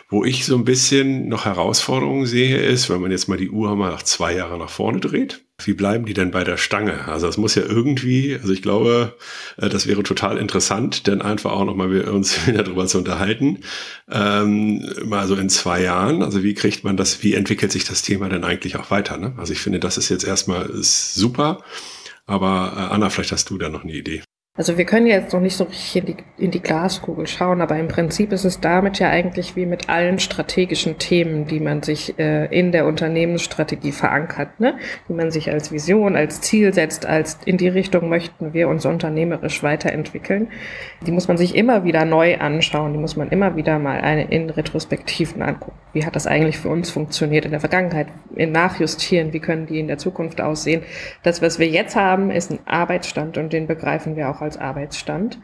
[0.08, 3.76] Wo ich so ein bisschen noch Herausforderungen sehe, ist, wenn man jetzt mal die Uhr
[3.76, 7.08] mal nach zwei Jahre nach vorne dreht, wie bleiben die denn bei der Stange?
[7.08, 9.16] Also es muss ja irgendwie, also ich glaube,
[9.58, 13.60] äh, das wäre total interessant, denn einfach auch nochmal wir uns wieder darüber zu unterhalten,
[14.10, 16.24] ähm, mal so in zwei Jahren.
[16.24, 19.18] Also wie kriegt man das, wie entwickelt sich das Thema denn eigentlich auch weiter?
[19.18, 19.34] Ne?
[19.38, 21.64] Also ich finde, das ist jetzt erstmal ist super,
[22.26, 24.24] aber äh, Anna, vielleicht hast du da noch eine Idee.
[24.58, 27.78] Also wir können jetzt noch nicht so richtig in die, in die Glaskugel schauen, aber
[27.78, 32.18] im Prinzip ist es damit ja eigentlich wie mit allen strategischen Themen, die man sich
[32.18, 34.78] äh, in der Unternehmensstrategie verankert, ne?
[35.10, 38.86] die man sich als Vision, als Ziel setzt, als in die Richtung möchten wir uns
[38.86, 40.48] unternehmerisch weiterentwickeln.
[41.06, 44.32] Die muss man sich immer wieder neu anschauen, die muss man immer wieder mal eine
[44.32, 45.76] in Retrospektiven angucken.
[45.92, 48.08] Wie hat das eigentlich für uns funktioniert in der Vergangenheit?
[48.36, 50.84] In Nachjustieren, wie können die in der Zukunft aussehen?
[51.24, 55.40] Das, was wir jetzt haben, ist ein Arbeitsstand und den begreifen wir auch als Arbeitsstand.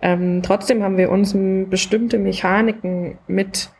[0.00, 1.36] Ähm, trotzdem haben wir uns
[1.70, 3.70] bestimmte Mechaniken mit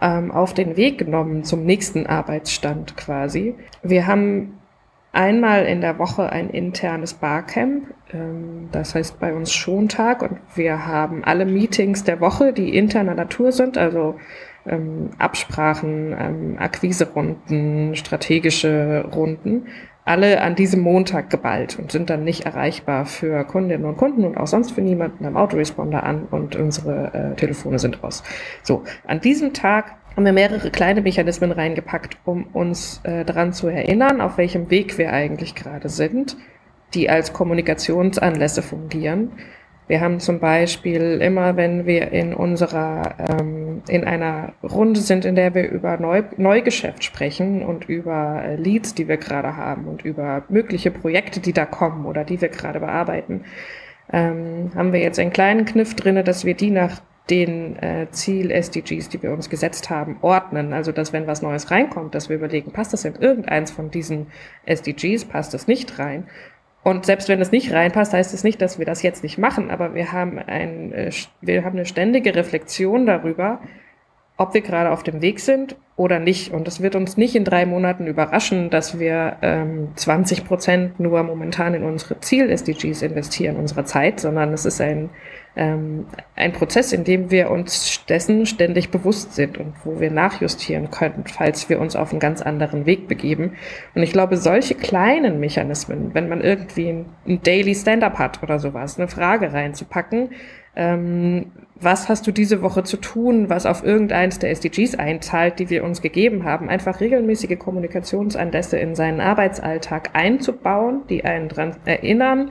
[0.00, 3.54] ähm, auf den Weg genommen zum nächsten Arbeitsstand quasi.
[3.82, 4.58] Wir haben
[5.12, 10.86] einmal in der Woche ein internes Barcamp, ähm, das heißt bei uns Schontag und wir
[10.86, 14.16] haben alle Meetings der Woche, die interner Natur sind, also
[14.66, 19.66] ähm, Absprachen, ähm, Akquiserunden, strategische Runden,
[20.06, 24.38] alle an diesem Montag geballt und sind dann nicht erreichbar für Kundinnen und Kunden und
[24.38, 28.22] auch sonst für niemanden am Autoresponder an und unsere äh, Telefone sind aus.
[28.62, 33.66] So, an diesem Tag haben wir mehrere kleine Mechanismen reingepackt, um uns äh, daran zu
[33.66, 36.36] erinnern, auf welchem Weg wir eigentlich gerade sind,
[36.94, 39.32] die als Kommunikationsanlässe fungieren
[39.88, 45.36] wir haben zum Beispiel immer, wenn wir in unserer, ähm, in einer Runde sind, in
[45.36, 50.04] der wir über Neu Neugeschäft sprechen und über äh, Leads, die wir gerade haben und
[50.04, 53.44] über mögliche Projekte, die da kommen oder die wir gerade bearbeiten,
[54.12, 59.08] ähm, haben wir jetzt einen kleinen Kniff drinne, dass wir die nach den äh, Ziel-SDGs,
[59.08, 60.72] die wir uns gesetzt haben, ordnen.
[60.72, 64.28] Also, dass wenn was Neues reinkommt, dass wir überlegen, passt das in irgendeins von diesen
[64.64, 66.28] SDGs, passt das nicht rein?
[66.86, 69.72] Und selbst wenn es nicht reinpasst, heißt es nicht, dass wir das jetzt nicht machen,
[69.72, 73.58] aber wir haben, ein, äh, wir haben eine ständige Reflexion darüber,
[74.36, 76.52] ob wir gerade auf dem Weg sind oder nicht.
[76.52, 81.24] Und es wird uns nicht in drei Monaten überraschen, dass wir ähm, 20 Prozent nur
[81.24, 85.10] momentan in unsere Ziel-SDGs investieren, unserer Zeit, sondern es ist ein
[85.56, 90.90] ähm, ein Prozess, in dem wir uns dessen ständig bewusst sind und wo wir nachjustieren
[90.90, 93.56] können, falls wir uns auf einen ganz anderen Weg begeben.
[93.94, 98.58] Und ich glaube, solche kleinen Mechanismen, wenn man irgendwie ein, ein Daily Stand-up hat oder
[98.58, 100.30] sowas, eine Frage reinzupacken,
[100.76, 105.70] ähm, was hast du diese Woche zu tun, was auf irgendeins der SDGs einzahlt, die
[105.70, 112.50] wir uns gegeben haben, einfach regelmäßige Kommunikationsanlässe in seinen Arbeitsalltag einzubauen, die einen dran erinnern,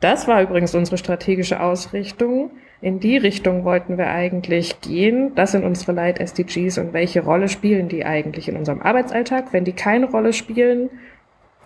[0.00, 2.50] das war übrigens unsere strategische Ausrichtung.
[2.80, 5.34] In die Richtung wollten wir eigentlich gehen.
[5.34, 9.52] Das sind unsere Leit-SDGs und welche Rolle spielen die eigentlich in unserem Arbeitsalltag?
[9.52, 10.88] Wenn die keine Rolle spielen,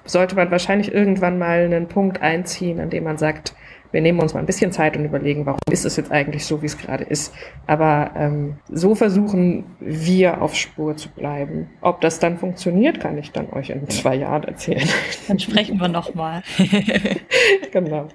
[0.06, 3.54] sollte man wahrscheinlich irgendwann mal einen Punkt einziehen, an dem man sagt,
[3.92, 6.62] wir nehmen uns mal ein bisschen Zeit und überlegen, warum ist es jetzt eigentlich so,
[6.62, 7.34] wie es gerade ist.
[7.66, 11.68] Aber ähm, so versuchen wir auf Spur zu bleiben.
[11.82, 14.88] Ob das dann funktioniert, kann ich dann euch in zwei Jahren erzählen.
[15.28, 16.42] Dann sprechen wir nochmal.
[17.70, 18.08] genau.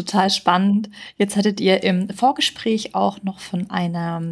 [0.00, 0.88] Total spannend.
[1.16, 4.22] Jetzt hattet ihr im Vorgespräch auch noch von einer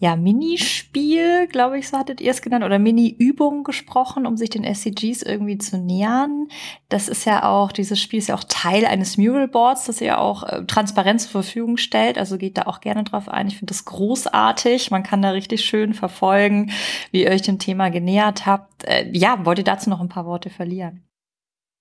[0.00, 4.62] ja, Minispiel, glaube ich, so hattet ihr es genannt, oder Mini-Übung gesprochen, um sich den
[4.62, 6.48] SCGs irgendwie zu nähern.
[6.88, 10.44] Das ist ja auch, dieses Spiel ist ja auch Teil eines Mural-Boards, das ihr auch
[10.44, 12.16] äh, transparent zur Verfügung stellt.
[12.16, 13.48] Also geht da auch gerne drauf ein.
[13.48, 14.90] Ich finde das großartig.
[14.90, 16.70] Man kann da richtig schön verfolgen,
[17.10, 18.84] wie ihr euch dem Thema genähert habt.
[18.84, 21.02] Äh, ja, wollt ihr dazu noch ein paar Worte verlieren?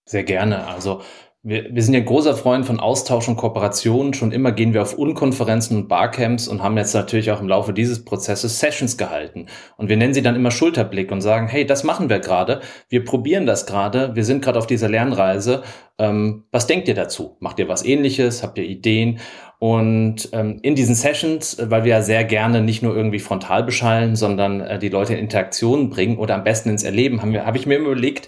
[0.05, 0.65] Sehr gerne.
[0.65, 1.01] Also
[1.47, 4.13] wir, wir sind ja großer Freund von Austausch und Kooperation.
[4.13, 7.71] Schon immer gehen wir auf Unkonferenzen und Barcamps und haben jetzt natürlich auch im Laufe
[7.71, 9.45] dieses Prozesses Sessions gehalten.
[9.77, 12.59] Und wir nennen sie dann immer Schulterblick und sagen, hey, das machen wir gerade.
[12.89, 14.13] Wir probieren das gerade.
[14.13, 15.63] Wir sind gerade auf dieser Lernreise.
[15.97, 17.37] Ähm, was denkt ihr dazu?
[17.39, 18.43] Macht ihr was ähnliches?
[18.43, 19.19] Habt ihr Ideen?
[19.57, 24.17] Und ähm, in diesen Sessions, weil wir ja sehr gerne nicht nur irgendwie frontal beschallen,
[24.17, 27.77] sondern äh, die Leute in Interaktionen bringen oder am besten ins Erleben, habe ich mir
[27.77, 28.27] überlegt,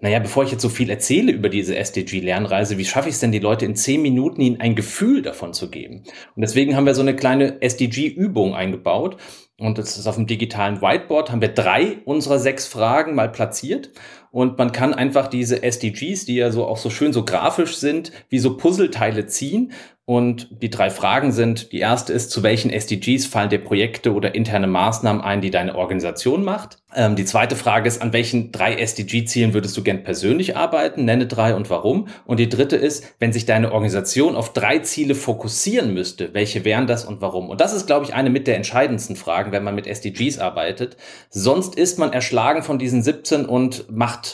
[0.00, 3.32] naja, bevor ich jetzt so viel erzähle über diese SDG-Lernreise, wie schaffe ich es denn,
[3.32, 6.02] die Leute in zehn Minuten ihnen ein Gefühl davon zu geben?
[6.34, 9.16] Und deswegen haben wir so eine kleine SDG-Übung eingebaut.
[9.58, 13.90] Und das ist auf dem digitalen Whiteboard, haben wir drei unserer sechs Fragen mal platziert.
[14.36, 18.12] Und man kann einfach diese SDGs, die ja so auch so schön so grafisch sind,
[18.28, 19.72] wie so Puzzleteile ziehen
[20.08, 24.36] und die drei Fragen sind, die erste ist, zu welchen SDGs fallen dir Projekte oder
[24.36, 26.78] interne Maßnahmen ein, die deine Organisation macht?
[26.94, 31.04] Ähm, die zweite Frage ist, an welchen drei SDG-Zielen würdest du gern persönlich arbeiten?
[31.04, 32.06] Nenne drei und warum.
[32.24, 36.86] Und die dritte ist, wenn sich deine Organisation auf drei Ziele fokussieren müsste, welche wären
[36.86, 37.50] das und warum?
[37.50, 40.96] Und das ist, glaube ich, eine mit der entscheidendsten Fragen, wenn man mit SDGs arbeitet.
[41.30, 44.25] Sonst ist man erschlagen von diesen 17 und macht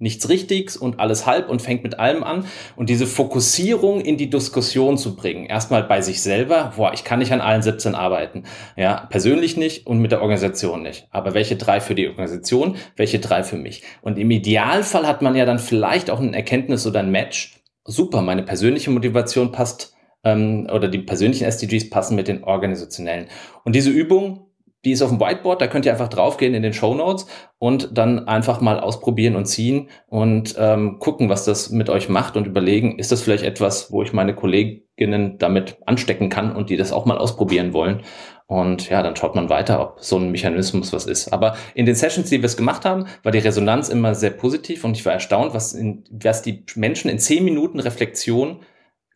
[0.00, 2.46] nichts Richtiges und alles halb und fängt mit allem an.
[2.74, 7.20] Und diese Fokussierung in die Diskussion zu bringen, erstmal bei sich selber, boah, ich kann
[7.20, 8.44] nicht an allen 17 arbeiten.
[8.76, 11.06] Ja, persönlich nicht und mit der Organisation nicht.
[11.10, 13.82] Aber welche drei für die Organisation, welche drei für mich?
[14.02, 18.22] Und im Idealfall hat man ja dann vielleicht auch ein Erkenntnis oder ein Match, super,
[18.22, 23.26] meine persönliche Motivation passt ähm, oder die persönlichen SDGs passen mit den organisationellen.
[23.64, 24.49] Und diese Übung,
[24.84, 27.26] die ist auf dem Whiteboard, da könnt ihr einfach draufgehen in den Show Notes
[27.58, 32.36] und dann einfach mal ausprobieren und ziehen und ähm, gucken, was das mit euch macht
[32.36, 36.76] und überlegen, ist das vielleicht etwas, wo ich meine Kolleginnen damit anstecken kann und die
[36.76, 38.02] das auch mal ausprobieren wollen.
[38.46, 41.32] Und ja, dann schaut man weiter, ob so ein Mechanismus was ist.
[41.32, 44.82] Aber in den Sessions, die wir es gemacht haben, war die Resonanz immer sehr positiv
[44.82, 48.60] und ich war erstaunt, was, in, was die Menschen in zehn Minuten Reflexion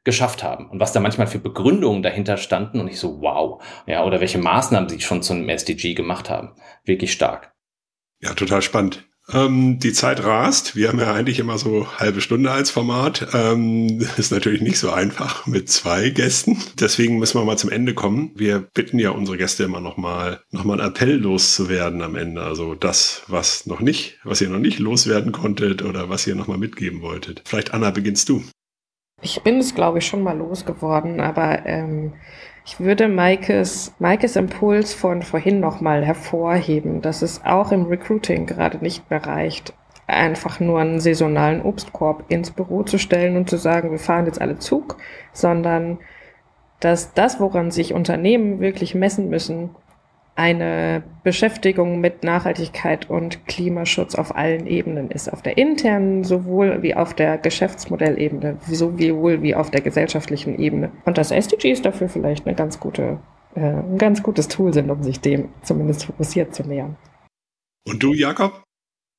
[0.04, 4.04] geschafft haben und was da manchmal für Begründungen dahinter standen und ich so, wow, ja,
[4.04, 6.52] oder welche Maßnahmen sie schon zu einem SDG gemacht haben.
[6.84, 7.52] Wirklich stark.
[8.20, 9.04] Ja, total spannend.
[9.32, 10.76] Ähm, die Zeit rast.
[10.76, 13.28] Wir haben ja eigentlich immer so halbe Stunde als Format.
[13.32, 16.58] Ähm, ist natürlich nicht so einfach mit zwei Gästen.
[16.78, 18.32] Deswegen müssen wir mal zum Ende kommen.
[18.34, 22.42] Wir bitten ja unsere Gäste immer noch mal, noch mal einen Appell loszuwerden am Ende.
[22.42, 26.46] Also das, was noch nicht, was ihr noch nicht loswerden konntet oder was ihr noch
[26.46, 27.42] mal mitgeben wolltet.
[27.46, 28.44] Vielleicht Anna, beginnst du.
[29.24, 32.12] Ich bin es, glaube ich, schon mal losgeworden, aber ähm,
[32.66, 38.76] ich würde Maikes, Maikes Impuls von vorhin nochmal hervorheben, dass es auch im Recruiting gerade
[38.82, 39.72] nicht mehr reicht,
[40.06, 44.42] einfach nur einen saisonalen Obstkorb ins Büro zu stellen und zu sagen, wir fahren jetzt
[44.42, 44.98] alle Zug,
[45.32, 46.00] sondern
[46.80, 49.70] dass das, woran sich Unternehmen wirklich messen müssen,
[50.36, 55.32] eine Beschäftigung mit Nachhaltigkeit und Klimaschutz auf allen Ebenen ist.
[55.32, 60.90] Auf der internen sowohl wie auf der Geschäftsmodellebene, sowohl wie auf der gesellschaftlichen Ebene.
[61.04, 63.18] Und das SDGs dafür vielleicht eine ganz gute,
[63.54, 66.96] äh, ein ganz gutes Tool sind, um sich dem zumindest fokussiert zu nähern.
[67.86, 68.64] Und du, Jakob?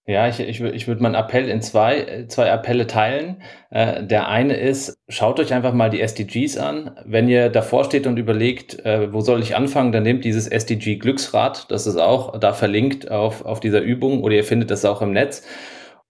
[0.07, 3.41] Ja, ich, ich, ich würde meinen Appell in zwei, zwei Appelle teilen.
[3.71, 6.95] Äh, der eine ist, schaut euch einfach mal die SDGs an.
[7.05, 10.97] Wenn ihr davor steht und überlegt, äh, wo soll ich anfangen, dann nehmt dieses SDG
[10.97, 11.71] Glücksrad.
[11.71, 15.11] Das ist auch da verlinkt auf, auf dieser Übung oder ihr findet das auch im
[15.11, 15.43] Netz.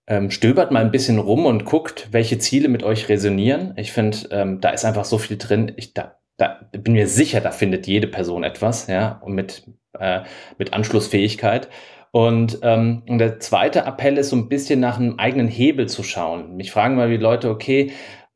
[0.07, 3.73] Ähm, stöbert mal ein bisschen rum und guckt, welche Ziele mit euch resonieren.
[3.77, 5.71] Ich finde, ähm, da ist einfach so viel drin.
[5.77, 9.63] Ich da, da bin mir sicher, da findet jede Person etwas, ja, und mit,
[9.97, 10.21] äh,
[10.57, 11.69] mit Anschlussfähigkeit.
[12.15, 16.55] Und, ähm, der zweite Appell ist so ein bisschen nach einem eigenen Hebel zu schauen.
[16.55, 17.91] Mich fragen mal die Leute, okay,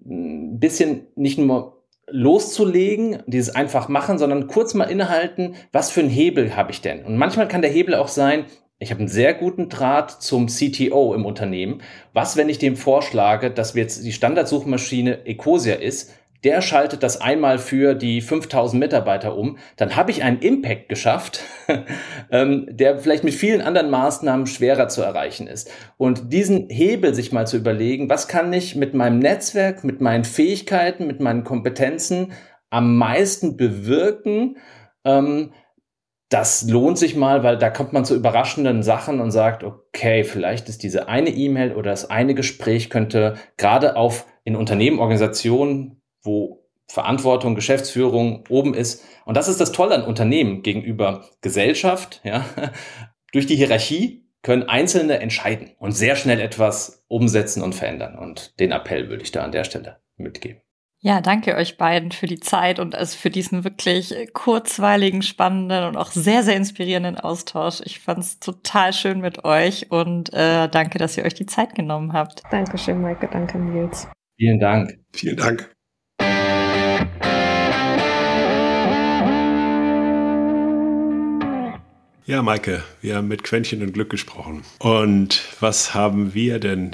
[0.06, 6.10] ein bisschen nicht nur loszulegen, dieses einfach machen, sondern kurz mal innehalten, was für einen
[6.10, 7.06] Hebel habe ich denn?
[7.06, 8.48] Und manchmal kann der Hebel auch sein,
[8.80, 11.82] ich habe einen sehr guten Draht zum CTO im Unternehmen.
[12.12, 17.20] Was, wenn ich dem vorschlage, dass wir jetzt die Standardsuchmaschine Ecosia ist, der schaltet das
[17.20, 21.42] einmal für die 5000 Mitarbeiter um, dann habe ich einen Impact geschafft,
[22.32, 25.70] ähm, der vielleicht mit vielen anderen Maßnahmen schwerer zu erreichen ist.
[25.98, 30.24] Und diesen Hebel sich mal zu überlegen, was kann ich mit meinem Netzwerk, mit meinen
[30.24, 32.32] Fähigkeiten, mit meinen Kompetenzen
[32.70, 34.58] am meisten bewirken,
[35.04, 35.52] ähm,
[36.30, 40.70] das lohnt sich mal, weil da kommt man zu überraschenden Sachen und sagt, okay, vielleicht
[40.70, 46.66] ist diese eine E-Mail oder das eine Gespräch könnte gerade auf in Unternehmen, Organisationen, wo
[46.88, 49.04] Verantwortung, Geschäftsführung oben ist.
[49.26, 52.22] Und das ist das Tolle an Unternehmen gegenüber Gesellschaft.
[52.24, 52.46] Ja.
[53.32, 58.18] Durch die Hierarchie können Einzelne entscheiden und sehr schnell etwas umsetzen und verändern.
[58.18, 60.62] Und den Appell würde ich da an der Stelle mitgeben.
[61.02, 65.96] Ja, danke euch beiden für die Zeit und also für diesen wirklich kurzweiligen, spannenden und
[65.96, 67.80] auch sehr, sehr inspirierenden Austausch.
[67.86, 71.74] Ich fand es total schön mit euch und äh, danke, dass ihr euch die Zeit
[71.74, 72.42] genommen habt.
[72.52, 73.30] Dankeschön, Maike.
[73.32, 74.10] Danke, Nils.
[74.38, 75.00] Vielen Dank.
[75.14, 75.74] Vielen Dank.
[82.30, 84.62] Ja, Maike, wir haben mit Quäntchen und Glück gesprochen.
[84.78, 86.92] Und was haben wir denn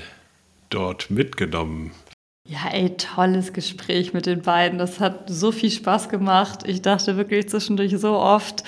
[0.70, 1.92] dort mitgenommen?
[2.48, 4.80] Ja, ey, tolles Gespräch mit den beiden.
[4.80, 6.60] Das hat so viel Spaß gemacht.
[6.66, 8.64] Ich dachte wirklich zwischendurch so oft,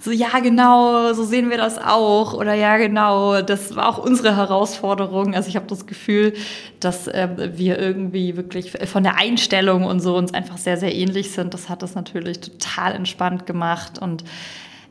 [0.00, 2.34] so, ja, genau, so sehen wir das auch.
[2.34, 5.36] Oder ja, genau, das war auch unsere Herausforderung.
[5.36, 6.34] Also ich habe das Gefühl,
[6.80, 11.30] dass äh, wir irgendwie wirklich von der Einstellung und so uns einfach sehr, sehr ähnlich
[11.30, 11.54] sind.
[11.54, 14.24] Das hat das natürlich total entspannt gemacht und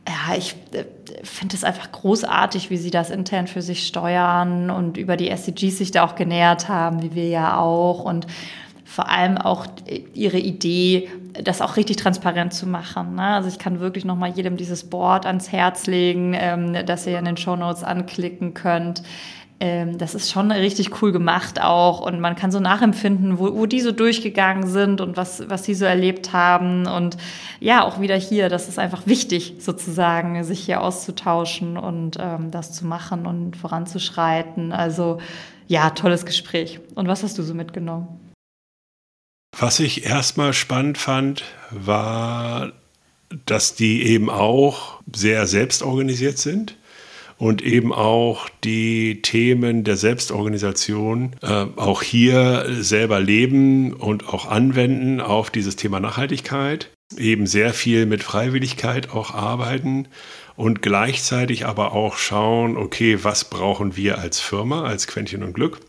[0.08, 0.84] ja, ich äh,
[1.22, 5.78] finde es einfach großartig, wie sie das intern für sich steuern und über die SDGs
[5.78, 8.04] sich da auch genähert haben, wie wir ja auch.
[8.04, 8.26] Und
[8.84, 9.66] vor allem auch
[10.14, 11.08] ihre Idee,
[11.44, 13.16] das auch richtig transparent zu machen.
[13.16, 13.22] Ne?
[13.22, 17.26] Also ich kann wirklich nochmal jedem dieses Board ans Herz legen, ähm, dass ihr in
[17.26, 19.02] den Show Notes anklicken könnt
[19.60, 23.66] ähm, das ist schon richtig cool gemacht auch und man kann so nachempfinden, wo, wo
[23.66, 27.16] die so durchgegangen sind und was, was sie so erlebt haben und
[27.58, 32.72] ja, auch wieder hier, das ist einfach wichtig sozusagen, sich hier auszutauschen und ähm, das
[32.72, 34.72] zu machen und voranzuschreiten.
[34.72, 35.18] Also
[35.66, 36.80] ja, tolles Gespräch.
[36.94, 38.08] Und was hast du so mitgenommen?
[39.58, 42.72] Was ich erstmal spannend fand, war,
[43.44, 46.76] dass die eben auch sehr selbstorganisiert sind
[47.38, 55.20] und eben auch die Themen der Selbstorganisation äh, auch hier selber leben und auch anwenden
[55.20, 56.90] auf dieses Thema Nachhaltigkeit.
[57.16, 60.08] Eben sehr viel mit Freiwilligkeit auch arbeiten
[60.56, 65.80] und gleichzeitig aber auch schauen, okay, was brauchen wir als Firma, als Quäntchen und Glück,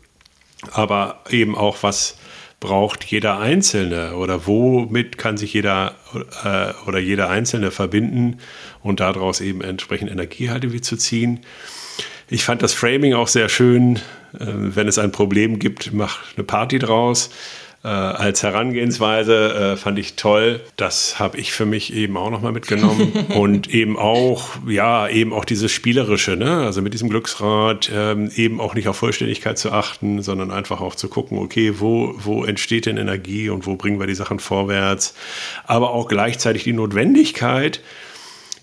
[0.71, 2.17] aber eben auch, was
[2.59, 5.95] braucht jeder Einzelne oder womit kann sich jeder
[6.43, 8.39] äh, oder jeder Einzelne verbinden
[8.81, 11.41] und daraus eben entsprechend Energie halt irgendwie zu ziehen.
[12.29, 13.95] Ich fand das Framing auch sehr schön.
[14.37, 17.29] Äh, wenn es ein Problem gibt, mach eine Party draus
[17.81, 20.59] äh, als Herangehensweise äh, fand ich toll.
[20.75, 23.13] Das habe ich für mich eben auch nochmal mitgenommen.
[23.35, 26.65] und eben auch, ja, eben auch dieses Spielerische, ne?
[26.65, 30.95] Also mit diesem Glücksrad ähm, eben auch nicht auf Vollständigkeit zu achten, sondern einfach auch
[30.95, 35.13] zu gucken, okay, wo, wo entsteht denn Energie und wo bringen wir die Sachen vorwärts?
[35.65, 37.81] Aber auch gleichzeitig die Notwendigkeit,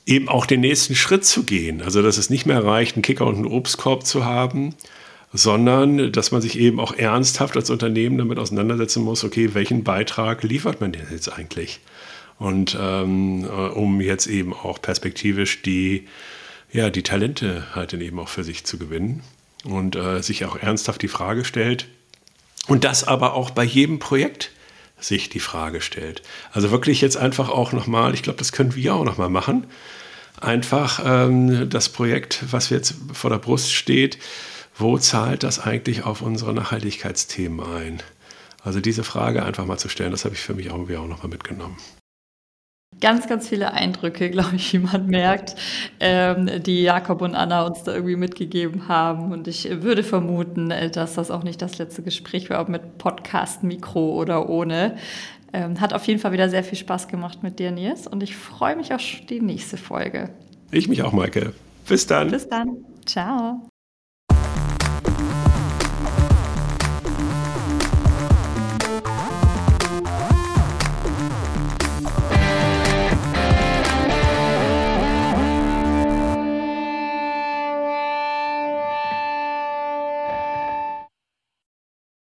[0.04, 1.80] eben auch den nächsten Schritt zu gehen.
[1.80, 4.74] Also, dass es nicht mehr reicht, einen Kicker und einen Obstkorb zu haben,
[5.36, 10.42] sondern dass man sich eben auch ernsthaft als Unternehmen damit auseinandersetzen muss, okay, welchen Beitrag
[10.42, 11.80] liefert man denn jetzt eigentlich?
[12.38, 16.06] Und ähm, äh, um jetzt eben auch perspektivisch die,
[16.72, 19.22] ja, die Talente halt dann eben auch für sich zu gewinnen
[19.64, 21.86] und äh, sich auch ernsthaft die Frage stellt.
[22.66, 24.50] Und das aber auch bei jedem Projekt
[24.98, 26.22] sich die Frage stellt.
[26.52, 29.66] Also wirklich jetzt einfach auch nochmal, ich glaube, das können wir auch nochmal machen,
[30.40, 34.18] einfach ähm, das Projekt, was jetzt vor der Brust steht,
[34.78, 38.02] wo zahlt das eigentlich auf unsere Nachhaltigkeitsthemen ein?
[38.62, 41.28] Also diese Frage einfach mal zu stellen, das habe ich für mich irgendwie auch nochmal
[41.28, 41.76] mitgenommen.
[43.00, 45.54] Ganz, ganz viele Eindrücke, glaube ich, wie man merkt,
[46.00, 49.32] ähm, die Jakob und Anna uns da irgendwie mitgegeben haben.
[49.32, 52.98] Und ich würde vermuten, äh, dass das auch nicht das letzte Gespräch war, ob mit
[52.98, 54.96] Podcast, Mikro oder ohne.
[55.52, 58.06] Ähm, hat auf jeden Fall wieder sehr viel Spaß gemacht mit dir, Nils.
[58.06, 60.30] Und ich freue mich auf die nächste Folge.
[60.70, 61.52] Ich mich auch, Maike.
[61.86, 62.30] Bis dann.
[62.30, 62.84] Bis dann.
[63.04, 63.68] Ciao.